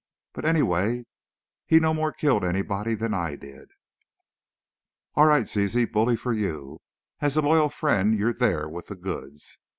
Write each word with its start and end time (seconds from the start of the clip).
But, 0.33 0.45
anyway, 0.45 1.05
he 1.67 1.79
no 1.79 1.93
more 1.93 2.11
killed 2.11 2.43
anybody 2.43 2.95
than 2.95 3.13
I 3.13 3.35
did!" 3.35 3.69
"All 5.13 5.27
right, 5.27 5.47
Ziz, 5.47 5.77
bully 5.93 6.15
for 6.15 6.33
you! 6.33 6.81
As 7.19 7.37
a 7.37 7.41
loyal 7.43 7.69
friend 7.69 8.17
you're 8.17 8.33
there 8.33 8.67
with 8.67 8.87
the 8.87 8.95
goods!" 8.95 9.59